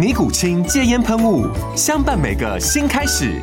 [0.00, 1.46] 尼古清戒烟喷雾，
[1.76, 3.38] 相伴每个新开始。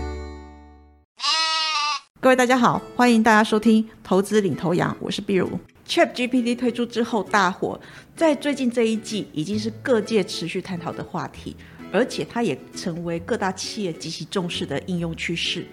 [2.20, 5.48] 各位大家好，欢迎大家收听《投资领头羊》，我是碧如。
[5.88, 7.80] Chat GPT 推出之后大火，
[8.16, 11.56] 在最近这一季已经是各界持续探讨的话题，
[11.92, 15.64] 而且它也成为各大企业极其重视的应用趋势。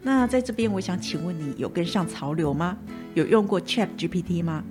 [0.00, 2.78] 那在这边，我想请问你有跟上潮流吗？
[3.14, 4.62] 有用过 Chat GPT 吗？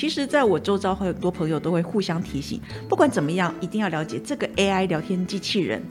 [0.00, 5.82] 其实，在我周遭很多朋友都会互相提醒，不管怎么样，一定要了解这个 AI 聊天机器人，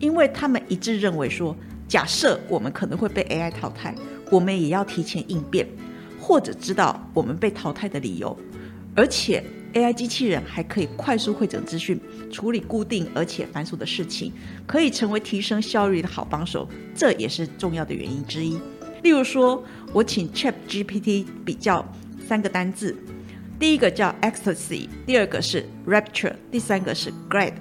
[0.00, 3.94] 因为他们一致认为说，假设我们可能会被 AI 淘汰，
[4.28, 5.68] 我们也要提前应变，
[6.18, 8.36] 或者知道我们被淘汰的理由。
[8.96, 9.40] 而且
[9.72, 12.00] ，AI 机器人还可以快速汇整资讯，
[12.32, 14.32] 处理固定而且繁琐的事情，
[14.66, 18.58] 可以成为提升效率的好帮手，这也是重要的原因之一。
[19.04, 21.86] 例如说，我请 Chat GPT 比较
[22.26, 22.96] 三个单字。
[23.58, 27.54] 第一个叫 ecstasy，第二个是 rapture，第三个是 glad，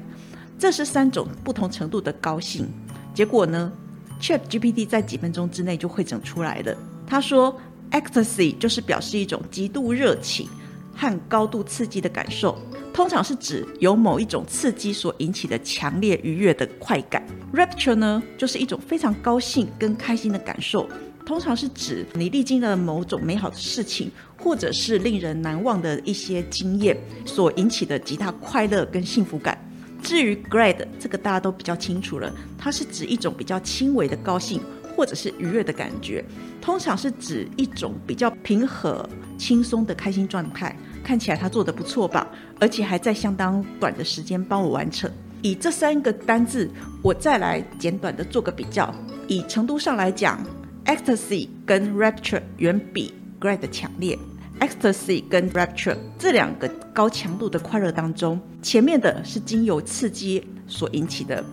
[0.57, 2.67] 这是三种不同程度的高兴。
[3.13, 3.71] 结果呢
[4.19, 6.75] ，Chat GPT 在几分钟之内就会整出来了。
[7.05, 7.55] 他说
[7.91, 10.49] ，ecstasy 就是表示一种极度热情
[10.95, 12.57] 和高度刺激的感受，
[12.91, 17.23] 通常是指由某一种刺激所引起的强烈愉悦的快感。
[17.53, 20.89] rapture 呢，就是一种非常高兴跟开心的感受。
[21.25, 29.57] 通常是指你历经了某种美好的事情，或者是令人难忘的一些经验所引起的极大快乐跟幸福感。
[30.01, 34.59] 至于 glad 这个大家都比较清楚了，它是指一种比较轻微的高兴
[34.95, 36.23] 或者是愉悦的感觉，
[36.61, 40.75] 通常是指一种比较平和、轻松的开心状态。
[41.05, 42.27] 看起来他做的不错吧，
[42.59, 45.09] 而且还在相当短的时间帮我完成。
[45.41, 46.69] 以这三个单字，
[47.01, 48.93] 我再来简短的做个比较。
[49.27, 50.45] 以程度上来讲。
[50.85, 54.19] Ecstasy 跟 Rapture 远比 Great 强烈。
[54.59, 61.43] Ecstasy 跟 Rapture 这两个高强度的快乐当中，前面的是经由刺激所引起的，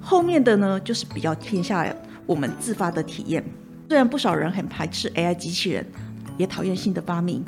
[0.00, 1.86] 后面的呢就是比较偏向
[2.26, 3.42] 我们自发的体验。
[3.88, 5.84] 虽然不少人很排斥 AI 机器人，
[6.36, 7.42] 也讨厌新的发明，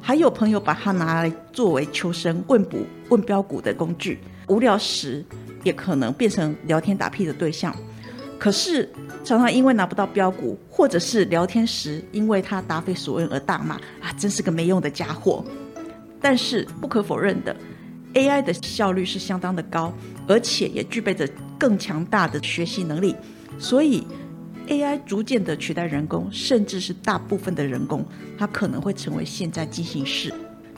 [0.00, 2.78] 还有朋友把它拿来作为求生问卜、
[3.08, 4.18] 问标股的工具，
[4.48, 5.24] 无聊时
[5.62, 7.74] 也可能变成聊天打屁的对象。
[8.44, 8.86] 可是
[9.24, 15.42] 常常因为拿不到标股，或者是聊天时因为他答非所问而大骂啊，真是个没用的家伙。
[16.20, 17.56] 但是不可否认的
[18.12, 19.90] ，AI 的效率是相当的高，
[20.28, 21.26] 而且也具备着
[21.58, 23.16] 更强大的学习能力。
[23.58, 24.06] 所以
[24.68, 28.04] AI 逐渐的取代人工，甚至是大部分的人工，
[28.36, 30.30] 它可能会成为现在进行式。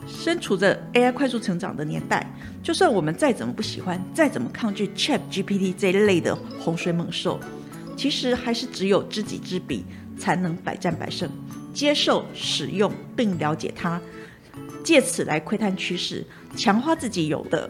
[0.07, 2.33] 身处着 AI 快速成长的年代，
[2.63, 7.37] 就算我们再怎么不喜欢，再怎么抗拒 Chat GPT 这一类的洪水猛兽，
[7.97, 9.83] 其实还是只有知己知彼，
[10.17, 11.29] 才能百战百胜。
[11.73, 13.99] 接受、使用并了解它，
[14.83, 16.25] 借此来窥探趋势，
[16.55, 17.69] 强化自己有的，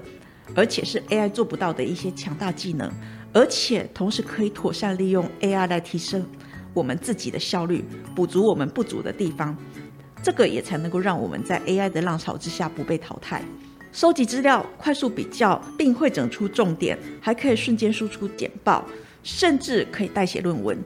[0.53, 2.91] 而且是 AI 做不到的一些强大技能，
[3.33, 6.25] 而且同时可以妥善利用 AI 来提升
[6.73, 7.83] 我们自己的效率，
[8.15, 9.57] 补足我们不足的地方。
[10.23, 13.41] 这个也才能够让我们在 AI 的浪潮之下不被淘汰。
[13.91, 18.85] 收集资料、快速比较，并汇整出重点，还可以瞬间输出简报，
[19.27, 20.77] 甚至可以代写论文。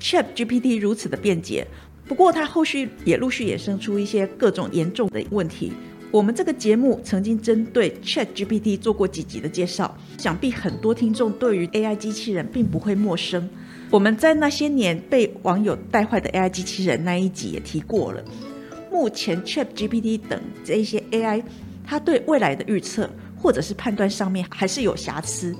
[0.00, 1.64] Chat GPT 如此的便捷，
[2.08, 5.72] 不过它后续也陆续衍生出一些各种严重的问题。
[6.10, 13.48] 我们这个节目曾经针对 Chat GPT 做过几集的介绍，想必很多听众对于 AI 机器人并不会陌生。
[13.90, 18.24] 我们在那些年被网友带坏的 AI 机器人那一集也提过了。
[18.90, 21.44] 目前 Chat GPT 等这一些 AI，
[21.86, 25.54] 它对未来的预测或者是判断上面还是有瑕疵，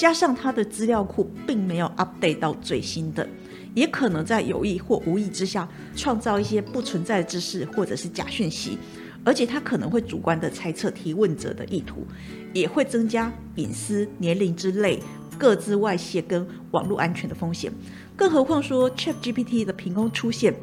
[0.00, 3.28] 加上它的资料库并没有 update 到最新的，
[3.74, 8.78] 也可能在有意或无意之下创造一些不存在的知识或者是假讯息，
[9.22, 12.06] 而且它可能会主观的猜测提问者的意图，
[12.54, 14.98] 也会增加隐私、年龄之类
[15.36, 17.70] 各自外泄跟网络安全的风险。
[18.16, 20.54] 更何况说 ChatGPT 的凭空出现，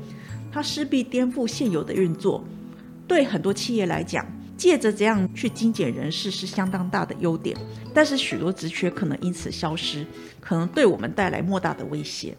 [0.51, 2.43] 它势必颠覆现有的运作。
[3.07, 4.25] 对很多企业来讲，
[4.57, 7.56] 借着这样去精简人事是相当大的优点，
[7.94, 10.06] 但是许多职缺可能因此消失，
[10.39, 12.36] 可能对我们带来莫大的威胁。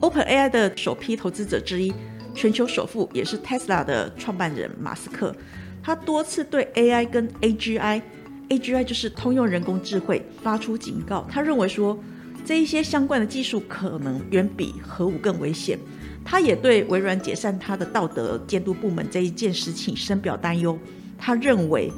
[0.00, 1.92] OpenAI 的首批投资者之一，
[2.34, 5.34] 全球首富也是 Tesla 的创办人马斯克，
[5.82, 11.26] 他多次对 AI 跟 AGI，AGI 就是通用人工智慧发出警告。
[11.30, 11.98] 他认为说，
[12.44, 15.78] 这一些相关的技术可能远比核武更危险。
[16.22, 20.78] 他也对微软解散他的道德监督部门这一件事情深表担忧。
[21.18, 21.90] 他认为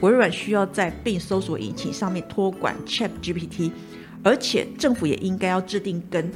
[0.00, 3.70] 微软需要在并搜索引擎上面托管 ChatGPT，
[4.22, 6.30] 而且政府也应该要制定跟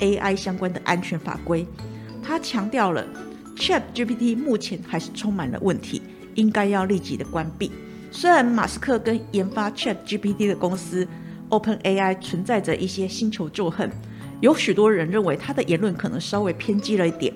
[0.00, 1.66] AI 相关的安全法规。
[2.22, 3.06] 他强调了
[3.56, 6.02] ChatGPT 目前还是充满了问题，
[6.34, 7.70] 应该要立即的关闭。
[8.10, 11.06] 虽然马斯克跟研发 ChatGPT 的公司
[11.50, 13.90] OpenAI 存在着一些星球咒恨。
[14.40, 17.32] 有许多人认为他的言论可能稍微偏激了一点。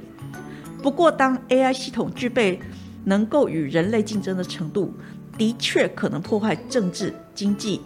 [0.83, 2.61] 不过，当 AI 系统具备
[3.09, 4.93] 能够与人类竞争的程度，
[5.39, 7.81] 的确可能破坏政治、经济，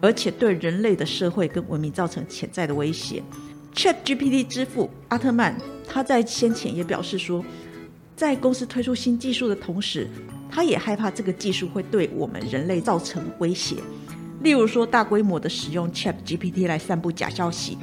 [0.00, 3.20] 而且对人类的社会跟文明造成潜在的威胁。
[3.74, 5.56] ChatGPT 之父阿特曼
[5.88, 7.44] 他在先前也表示说，
[8.14, 10.08] 在公司推出新技术的同时，
[10.48, 13.76] 他也害怕这个技术会对我们人类造成威胁，
[14.42, 17.76] 例如说大规模的使用 ChatGPT 来散布假消息。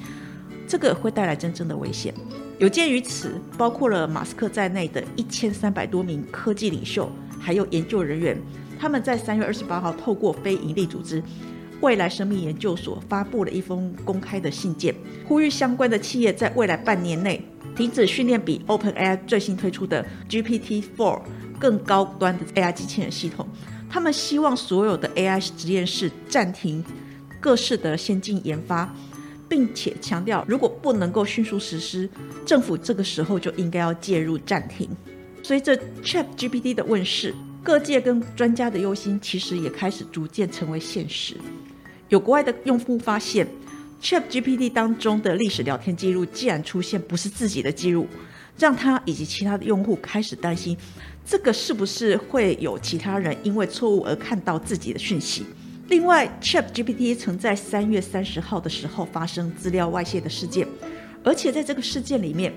[0.67, 2.13] 这个会带来真正的危险。
[2.59, 7.07] 有鉴于此，包括了马斯克在内的一千三百多名科技领袖，
[7.39, 8.35] 还有研究人员，
[8.79, 11.21] 他们在三月二十八号透过非营利组织
[11.81, 14.95] 未来生命研究所发布了一封公开的信件，
[15.27, 17.39] 呼吁相关的企业在未来半年内
[17.75, 21.21] 停止训练比 OpenAI 最新推出的 GPT-4
[21.59, 23.47] 更高端的 AI 机器人系统。
[23.87, 26.83] 他们希望所有的 AI 实验室暂停
[27.39, 28.91] 各式的先进研发。
[29.49, 32.09] 并且强调，如果不能够迅速实施，
[32.45, 34.89] 政府这个时候就应该要介入暂停。
[35.43, 37.33] 随着 ChatGPT 的问世，
[37.63, 41.35] 各界跟专家的忧心其实也开始逐渐成为现实。
[42.09, 43.47] 有国外的用户发现
[44.01, 48.07] ，ChatGPT 当中的历史聊天记录既然出现不是自己的记录，
[48.57, 50.77] 让他以及其他的用户开始担心，
[51.25, 55.45] 这个是不是会有其他人因为错误而看到自己的讯息？
[55.89, 60.67] 另外，ChatGPT 曾在三月三十号的时候发生资料外泄的事件，
[61.23, 62.53] 而且在这个事件里面，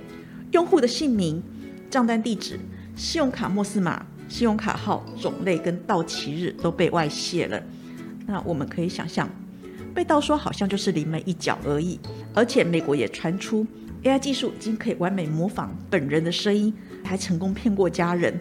[0.51, 1.41] 用户的姓名、
[1.89, 2.59] 账单地址、
[2.97, 7.63] 信用卡末四码、信用卡号种类跟到期日都被外泄了。
[8.27, 9.31] 那我们可以想象，
[9.95, 12.01] 被盗刷好像就是临门一脚而已。
[12.35, 13.65] 而且美国也传出
[14.03, 16.75] AI 技术已经可以完美模仿本人的声音，
[17.05, 18.35] 还成功骗过家人。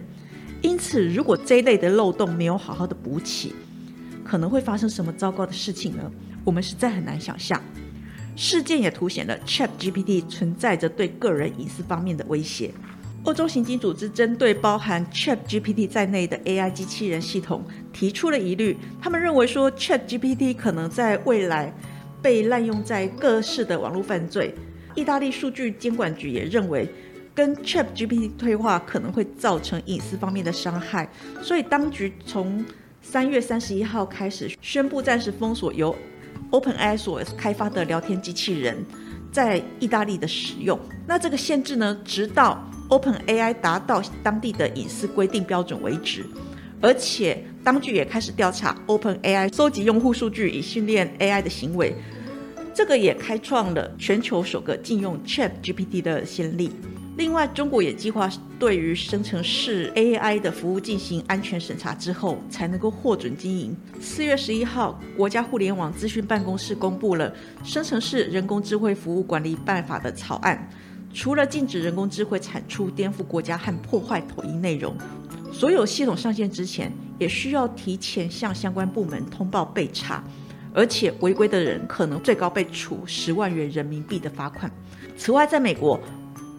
[0.64, 3.54] 因此，如果这一类的漏洞没有好好的补起，
[4.30, 6.12] 可能会发生什么糟糕的事情呢？
[6.44, 7.60] 我们实在很难想象。
[8.36, 12.72] 事件也凸显了 ChatGPT 存在着对个人隐私方面的威胁。
[13.24, 21.74] 欧洲刑警组织针对包含 ChatGPT 在内的 AI 机器人系统提出了疑虑，他们认为说 ChatGPT 可能在未来
[22.22, 24.54] 被滥用在各式的网络犯罪。
[24.94, 26.88] 意大利数据监管局也认为，
[27.34, 31.10] 跟 ChatGPT 对话可能会造成隐私方面的伤害，
[31.42, 32.64] 所以当局从
[33.02, 35.96] 三月三十一号开始宣布暂时封锁由
[36.52, 38.86] OpenAI 所开发的聊天机器人
[39.32, 40.80] 在意大利的使用。
[41.08, 46.26] 那这个限制呢，直到 OpenAI 达到当地的隐私规定标准为止。
[46.82, 51.94] 而且当局也开始调查 OpenAI 收集用户数据以训练 AI 的行为，
[52.74, 56.72] 这个也开创了全球首个禁用 ChatGPT 的先例。
[57.18, 63.74] 另外，中国也计划对于生成式 AI 的服务进行安全审查之后，才能够获准经营。
[64.02, 67.32] 四月十一号，国家互联网资讯办公室公布了
[67.64, 70.70] 《生成式人工智慧服务管理办法》的草案。
[71.14, 74.94] 除了禁止人工智慧产出颠覆国家和破坏统一内容，
[75.54, 80.22] 所有系统上线之前，也需要提前向相关部门通报备查，
[80.74, 84.70] 而且违规的人可能最高被处十万元人民币的罚款。
[85.18, 85.98] 此外，在美国。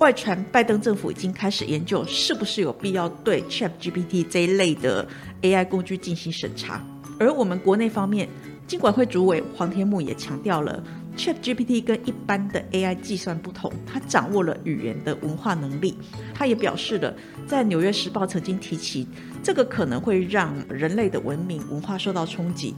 [0.00, 5.06] 外传，拜登政府已经开始研究是不是有必要对 ChatGPT 这一类的
[5.42, 6.82] AI 工具进行审查。
[7.18, 8.26] 而我们国内方面，
[8.66, 10.82] 经管会主委黄天木也强调了
[11.18, 15.94] ，ChatGPT 跟一般的 AI 计算不同，它掌握了语言的文化能力。
[16.34, 17.14] 他也表示了，
[17.46, 19.06] 在《纽约时报》曾经提起，
[19.42, 22.74] 这个可能会让人类的文明文化受到冲击。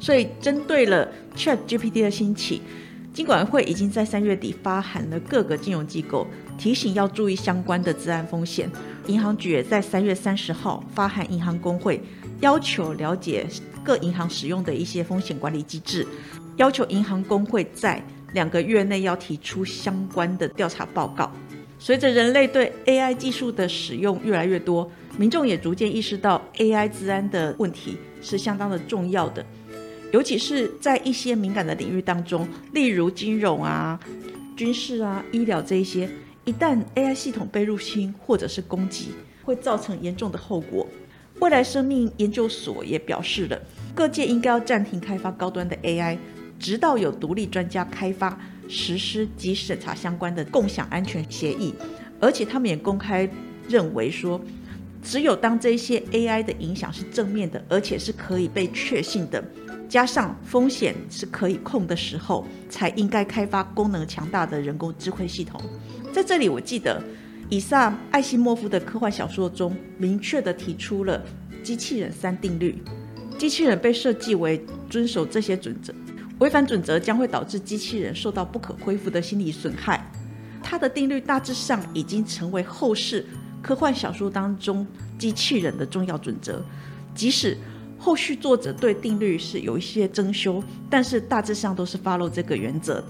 [0.00, 2.62] 所以，针对了 ChatGPT 的兴起。
[3.12, 6.26] 金管会已经在三月底发函了各个金融机构，
[6.56, 8.70] 提醒要注意相关的治安风险。
[9.08, 12.00] 银行局也在三月三十号发函银行工会，
[12.40, 13.44] 要求了解
[13.82, 16.06] 各银行使用的一些风险管理机制，
[16.56, 18.00] 要求银行工会在
[18.32, 21.30] 两个月内要提出相关的调查报告。
[21.80, 24.88] 随着人类对 AI 技术的使用越来越多，
[25.18, 29.44] 民众也逐渐意识到 AI 治安的问题是相当的重要的，
[30.12, 33.98] 尤其是在一些敏感的领域当中，例如金融啊、
[34.56, 36.08] 军事啊、医疗这一些，
[36.44, 39.10] 一旦 AI 系统被入侵或者是攻击，
[39.42, 40.86] 会造成严重的后果。
[41.38, 43.60] 未来生命研究所也表示了，
[43.94, 46.18] 各界应该要暂停开发高端的 AI，
[46.58, 48.38] 直到有独立专家开发。
[48.72, 51.74] 实施及审查相关的共享安全协议，
[52.20, 53.28] 而且他们也公开
[53.68, 54.40] 认为说，
[55.02, 59.42] 只有当这些 AI 的影响是正面的，而且是可以被确信的，
[59.90, 65.60] 加上风险是可以控的时候，才应该开发功能强大的人工智慧系统。
[66.12, 67.02] 在这里，我记得
[67.48, 71.20] 以萨艾西莫夫的科幻小说中明确地提出了
[71.64, 72.80] 机器人三定律，
[73.36, 75.92] 机器人被设计为遵守这些准则。
[76.38, 80.08] 违反准则将会导致机器人受到不可恢复的心理损害。
[80.62, 83.26] 它的定律大致上已经成为后世
[83.60, 84.86] 科幻小说当中
[85.18, 86.64] 机器人的重要准则。
[87.12, 87.58] 即使
[88.00, 93.04] 后续作者对定律是有一些增修，但是大致上都是 follow 这个原则。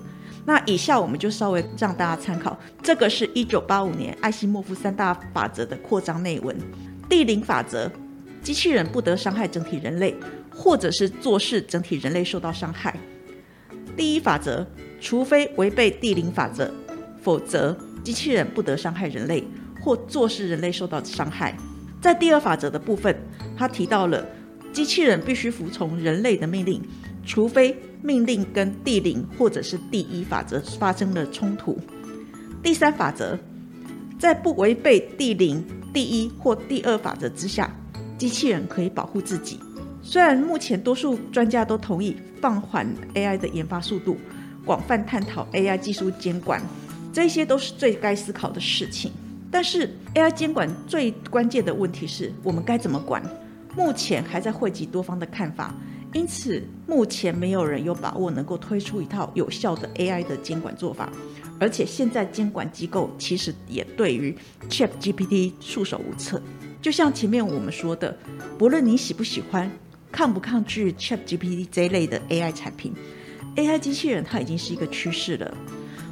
[0.44, 2.58] 那以下我们就稍微让大家参考。
[2.82, 6.56] 这个是一九八五年艾希莫夫三大法则的扩张内文。
[7.08, 7.88] 第零法则：
[8.42, 10.16] 机器人不得伤害整体人类，
[10.52, 12.98] 或者是做事整体人类受到伤害。
[13.96, 14.66] 第一法则，
[15.00, 16.68] 除非违背第零法则，
[17.22, 19.44] 否则机器人不得伤害人类
[19.80, 21.56] 或做事人类受到伤害。
[22.00, 23.14] 在第二法则的部分，
[23.56, 24.26] 他提到了
[24.72, 26.80] 机器人必须服从人类的命令，
[27.24, 31.78] 除非命令跟第零或者是第一法则发生了冲突。
[32.62, 33.38] 第三法则，
[34.18, 37.74] 在不违背第零、第一或第二法则之下，
[38.16, 39.58] 机器人可以保护自己。
[40.02, 44.16] 虽然目前多数专家都同意放缓 AI 的研发速度，
[44.64, 46.62] 广泛探讨 AI 技术监管，
[47.12, 49.12] 这些都是最该思考的事情。
[49.50, 53.22] 但是 AI 监管最关键的问题是我们该怎么管？
[53.80, 55.74] 目前还在汇集多方的看法，
[56.12, 61.10] 因此目前没有人有把握能够推出一套有效的 AI 的监管做法。
[61.58, 64.36] 而且现在监管机构其实也对于
[64.68, 66.42] ChatGPT 束手无策。
[66.82, 68.14] 就像前面我们说的，
[68.58, 69.70] 不论你喜不喜欢。
[70.12, 72.92] 抗不抗拒 ChatGPT 这一类的 AI 产品
[73.56, 75.56] ？AI 机器人它已经是一个趋势了。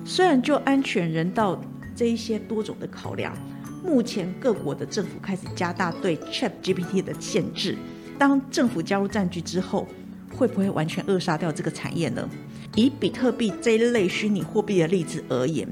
[0.07, 1.61] 虽然就安全、人道
[1.95, 3.37] 这一些多种的考量，
[3.83, 7.77] 目前各国的政府开始加大对 ChatGPT 的限制。
[8.19, 9.87] 当政府加入战局之后，
[10.35, 12.29] 会不会完全扼杀掉这个产业呢？
[12.75, 15.67] 以比特币这一类虚拟货币的例子而言，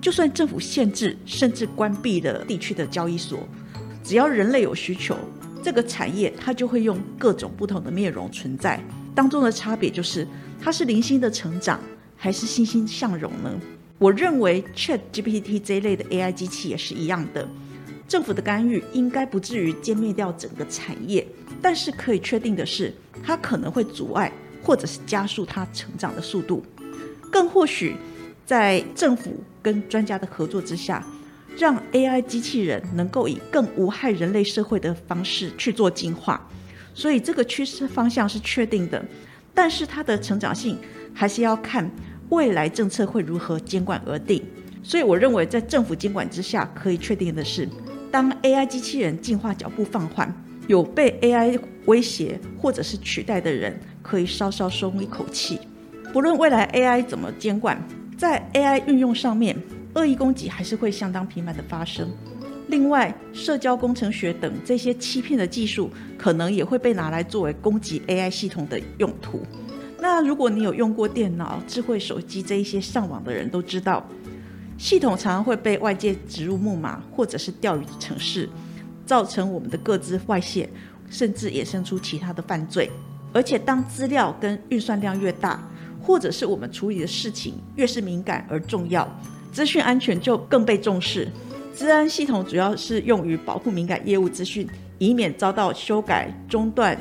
[0.00, 3.46] 就算政府限制甚至关闭了地区的交易所，
[4.02, 5.16] 只要人类有需求。
[5.62, 8.82] 这个产业它就会用各种不同的面容存在，
[9.14, 10.26] 当中的差别就是
[10.60, 11.78] 它是零星的成长
[12.16, 13.50] 还是欣欣向荣呢？
[14.02, 17.48] 我认为 Chat GPT 这一类的 AI 机器也是一样的，
[18.08, 21.24] 政府的干预应该不至于歼灭掉整个产业，
[21.62, 22.92] 但是可以确定的是，
[23.22, 26.66] 它可能会阻碍或者是加速它成长的速度，
[27.30, 27.94] 更或许
[28.44, 31.06] 在政府跟专家的合作之下。
[31.58, 36.48] 让 AI 机器人能够以更无害人类社会的方式去做进化，
[36.94, 39.04] 所以这个趋势方向是确定的，
[39.52, 40.78] 但是它的成长性
[41.12, 41.88] 还是要看
[42.32, 44.42] 未来政策会如何监管而定。
[44.82, 47.68] 所以我认为，在政府监管之下，可以确定的是，
[48.10, 50.34] 当 AI 机器人进化脚步放缓，
[50.66, 55.60] 有被 AI 威胁或者是取代的人，可以稍稍松一口气。
[56.10, 57.80] 不论未来 AI 怎么监管，
[58.16, 59.56] 在 AI 运用上面。
[59.94, 62.10] 恶意攻击还是会相当频繁的发生。
[62.68, 69.42] 另外，社交工程学等这些欺骗的技术，可能也会被拿来作为攻击 AI 系统的用途。
[70.14, 74.06] 那如果你有用过电脑、智慧手机这一些上网的人都知道，
[74.76, 78.46] 系统常常会被外界植入木马或者是钓鱼的程式，
[79.06, 80.68] 造成我们的各自外泄，
[81.08, 82.90] 甚至衍生出其他的犯罪。
[83.32, 85.66] 而且，当资料跟运算量越大，
[86.02, 89.08] 或者是我们处理的事情越是敏感而重要。
[89.50, 91.26] 资讯安全就更被重视。
[91.74, 96.98] 治安系统主要是用于保护敏感业务资讯，以免遭到修改、中断、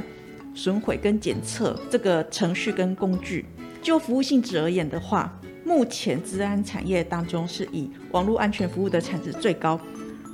[0.53, 3.45] 损毁跟检测这个程序跟工具。
[3.81, 9.79] 就服务性质而言的话，目前治安产业当中是以网络安全服务的产值最高，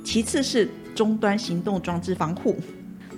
[0.04, 2.56] 其次是终端行动装置防护。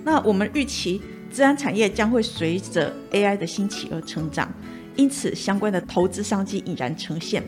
[0.03, 4.49] 那我们预期治安产业将会随着 AI 的兴起而成长，
[4.95, 7.43] 因此相关的投资商机已然呈现。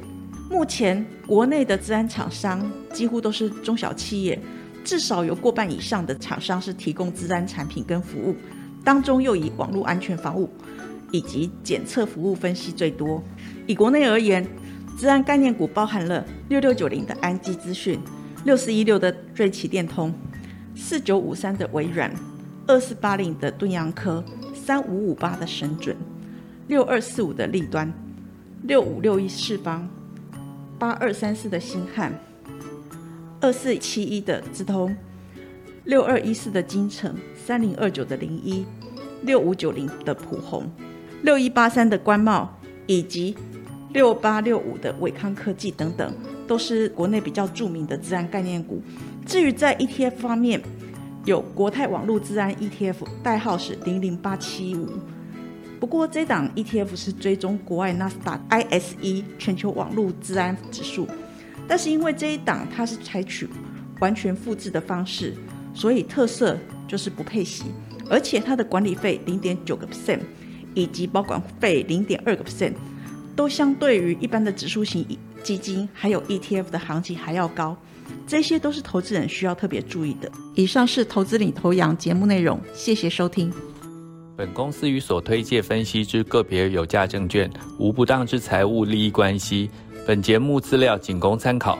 [0.50, 4.40] 目前国内的治安厂商几乎都是中小企业，
[4.84, 8.36] 至少有过半以上的厂商是提供治安产品跟服务，
[8.84, 10.50] 当中又以网络安全防务
[11.12, 13.24] 以及检测服务分析最多。
[13.66, 14.46] 以国内而言，
[14.98, 18.00] 资安概念股包含了六六九零的安基资讯、
[18.46, 20.14] 六四一六的瑞奇电通、
[20.76, 22.12] 四九五三的微软、
[22.68, 24.24] 二四八零的敦洋科、
[24.54, 25.96] 三五五八的神准、
[26.68, 27.92] 六二四五的立端、
[28.64, 29.88] 六五六一四方、
[30.78, 32.14] 八二三四的星汉、
[33.40, 34.96] 二四七一的资通、
[35.86, 38.66] 六二一四的金城、三零二九的零一、
[39.24, 40.72] 六五九零的普红、
[41.24, 43.36] 六一八三的官贸以及
[43.92, 46.14] 六八六五的伟康科技等等，
[46.48, 48.82] 都是国内比较著名的治安概念股。
[49.26, 50.62] 至于在 ETF 方面，
[51.26, 54.88] 有国泰网络治安 ETF，代号是零零八七五。
[55.82, 61.06] 不过这档 ETF 是追踪国外纳斯达 ISE 全球网络治安指数，
[61.68, 63.50] 但是因为这一档它是采取
[64.00, 65.34] 完全复制的方式，
[65.74, 67.66] 所以特色就是不配息，
[68.10, 70.20] 而且它的管理费零点九个 percent，
[70.74, 72.74] 以及保管费零点二个 percent，
[73.36, 75.06] 都相对于一般的指数型
[75.44, 77.76] 基金还有 ETF 的行情还要高。
[78.28, 80.32] 这些都是投资人需要特别注意的。
[80.56, 83.52] 以上是投资领头羊节目内容，谢谢收听。
[84.36, 89.70] 本公司与所推介分析之个别有价证券无不当之财务利益关系。
[90.06, 91.80] 本节目资料仅供参考，